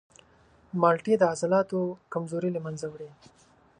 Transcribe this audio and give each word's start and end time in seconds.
مالټې 0.81 1.13
د 1.19 1.23
عضلاتو 1.31 1.79
کمزوري 2.13 2.49
له 2.53 2.59
منځه 2.65 2.85
وړي. 2.91 3.09